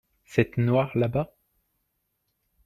cette 0.25 0.57
noire 0.57 0.91
là-bas. 0.97 1.31